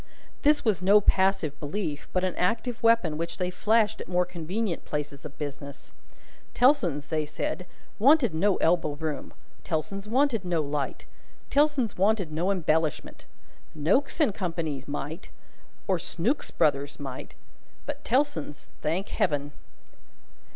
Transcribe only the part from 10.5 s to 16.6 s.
light, Tellson's wanted no embellishment. Noakes and Co.'s might, or Snooks